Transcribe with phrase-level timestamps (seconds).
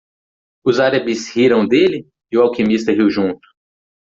[0.65, 2.07] Os árabes riram dele?
[2.31, 3.47] e o alquimista riu junto.